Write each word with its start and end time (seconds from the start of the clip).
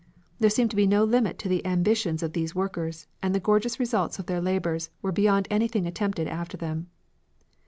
There 0.39 0.49
seemed 0.49 0.71
to 0.71 0.75
be 0.75 0.87
no 0.87 1.03
limit 1.03 1.37
to 1.37 1.47
the 1.47 1.63
ambitions 1.63 2.23
of 2.23 2.33
these 2.33 2.55
workers, 2.55 3.05
and 3.21 3.35
the 3.35 3.39
gorgeous 3.39 3.79
results 3.79 4.17
of 4.17 4.25
their 4.25 4.41
labours 4.41 4.89
were 5.03 5.11
beyond 5.11 5.47
anything 5.51 5.85
attempted 5.85 6.27
after 6.27 6.57
them. 6.57 6.89